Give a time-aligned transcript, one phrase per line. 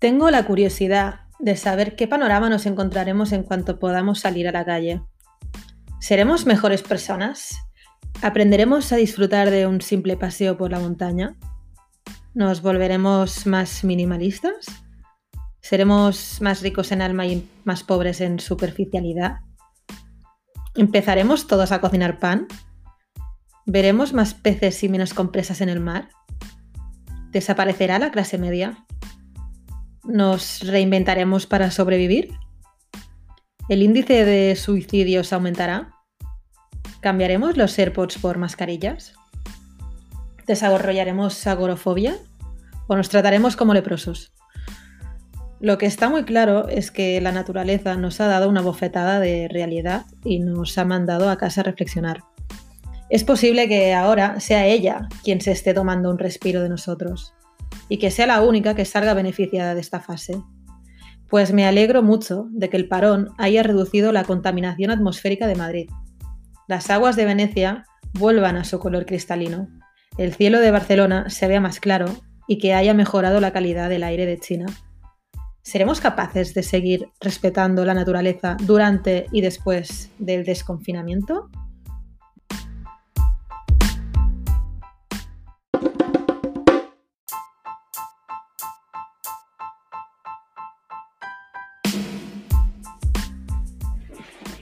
[0.00, 4.64] Tengo la curiosidad de saber qué panorama nos encontraremos en cuanto podamos salir a la
[4.64, 5.02] calle.
[6.00, 7.58] ¿Seremos mejores personas?
[8.22, 11.36] ¿Aprenderemos a disfrutar de un simple paseo por la montaña?
[12.32, 14.68] ¿Nos volveremos más minimalistas?
[15.60, 19.40] ¿Seremos más ricos en alma y más pobres en superficialidad?
[20.76, 22.48] ¿Empezaremos todos a cocinar pan?
[23.66, 26.08] ¿Veremos más peces y menos compresas en el mar?
[27.32, 28.86] ¿Desaparecerá la clase media?
[30.04, 32.32] ¿Nos reinventaremos para sobrevivir?
[33.68, 35.90] ¿El índice de suicidios aumentará?
[37.00, 39.12] ¿Cambiaremos los AirPods por mascarillas?
[40.46, 42.16] ¿Desarrollaremos agorofobia?
[42.86, 44.32] ¿O nos trataremos como leprosos?
[45.60, 49.48] Lo que está muy claro es que la naturaleza nos ha dado una bofetada de
[49.48, 52.22] realidad y nos ha mandado a casa a reflexionar.
[53.10, 57.34] Es posible que ahora sea ella quien se esté tomando un respiro de nosotros
[57.90, 60.40] y que sea la única que salga beneficiada de esta fase.
[61.28, 65.90] Pues me alegro mucho de que el parón haya reducido la contaminación atmosférica de Madrid.
[66.66, 69.68] Las aguas de Venecia vuelvan a su color cristalino,
[70.18, 72.06] el cielo de Barcelona se vea más claro
[72.46, 74.66] y que haya mejorado la calidad del aire de China.
[75.62, 81.48] ¿Seremos capaces de seguir respetando la naturaleza durante y después del desconfinamiento?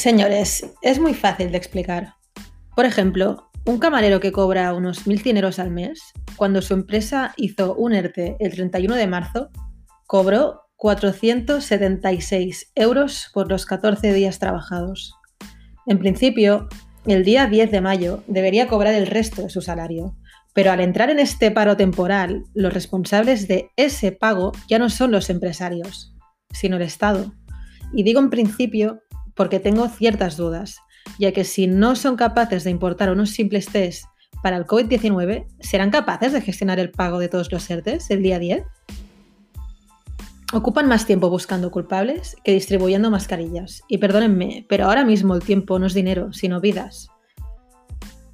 [0.00, 2.14] Señores, es muy fácil de explicar.
[2.74, 6.00] Por ejemplo, un camarero que cobra unos 1.100 euros al mes,
[6.36, 9.50] cuando su empresa hizo un ERTE el 31 de marzo,
[10.06, 15.12] cobró 476 euros por los 14 días trabajados.
[15.86, 16.70] En principio,
[17.04, 20.16] el día 10 de mayo debería cobrar el resto de su salario,
[20.54, 25.10] pero al entrar en este paro temporal, los responsables de ese pago ya no son
[25.10, 26.16] los empresarios,
[26.52, 27.34] sino el Estado.
[27.92, 29.02] Y digo en principio
[29.40, 30.82] porque tengo ciertas dudas,
[31.18, 34.04] ya que si no son capaces de importar unos simples test
[34.42, 38.38] para el COVID-19, ¿serán capaces de gestionar el pago de todos los ERTES el día
[38.38, 38.64] 10?
[40.52, 43.80] Ocupan más tiempo buscando culpables que distribuyendo mascarillas.
[43.88, 47.08] Y perdónenme, pero ahora mismo el tiempo no es dinero, sino vidas.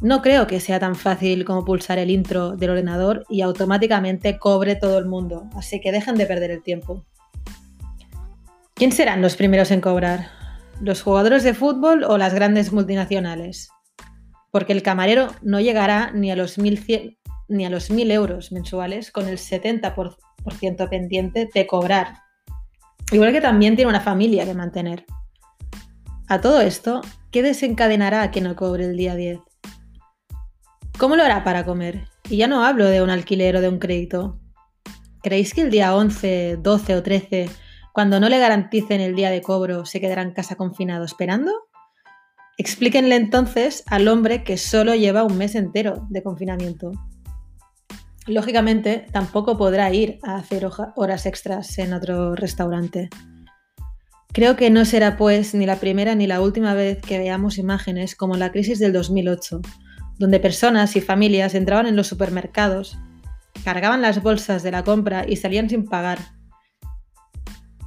[0.00, 4.76] No creo que sea tan fácil como pulsar el intro del ordenador y automáticamente cobre
[4.76, 7.04] todo el mundo, así que dejen de perder el tiempo.
[8.74, 10.41] ¿Quién serán los primeros en cobrar?
[10.82, 13.70] Los jugadores de fútbol o las grandes multinacionales.
[14.50, 19.10] Porque el camarero no llegará ni a los 1.100 ni a los 1.000 euros mensuales
[19.10, 20.16] con el 70%
[20.88, 22.14] pendiente de cobrar.
[23.12, 25.04] Igual que también tiene una familia que mantener.
[26.28, 29.38] A todo esto, ¿qué desencadenará que no cobre el día 10?
[30.98, 32.08] ¿Cómo lo hará para comer?
[32.28, 34.40] Y ya no hablo de un alquiler o de un crédito.
[35.22, 37.50] ¿Creéis que el día 11, 12 o 13
[37.92, 41.52] cuando no le garanticen el día de cobro, se quedará en casa confinado esperando?
[42.56, 46.92] Explíquenle entonces al hombre que solo lleva un mes entero de confinamiento.
[48.26, 53.10] Lógicamente, tampoco podrá ir a hacer horas extras en otro restaurante.
[54.32, 58.16] Creo que no será pues ni la primera ni la última vez que veamos imágenes
[58.16, 59.60] como la crisis del 2008,
[60.18, 62.96] donde personas y familias entraban en los supermercados,
[63.64, 66.18] cargaban las bolsas de la compra y salían sin pagar,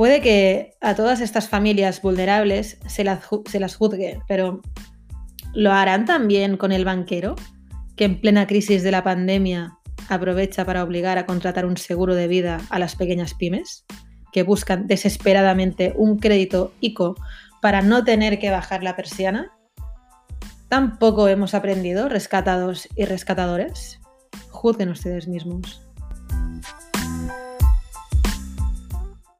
[0.00, 3.22] Puede que a todas estas familias vulnerables se las,
[3.76, 4.62] juzgue, pero
[5.52, 7.36] ¿lo harán también con el banquero,
[7.96, 9.76] que en plena crisis de la pandemia
[10.08, 13.84] aprovecha para obligar a contratar un seguro de vida a las pequeñas pymes,
[14.32, 17.16] que buscan desesperadamente un crédito ICO
[17.60, 19.52] para no tener que bajar la persiana?
[20.70, 24.00] ¿Tampoco hemos aprendido, rescatados y rescatadores?
[24.48, 25.89] Juzguen ustedes mismos.